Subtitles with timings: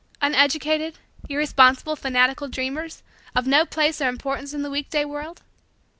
[0.19, 0.97] Uneducated,
[1.29, 3.03] irresponsible, fanatical dreamers
[3.35, 5.43] of no place or importance in the week day world?